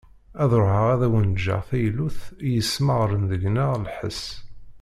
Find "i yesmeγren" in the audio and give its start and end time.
2.47-3.23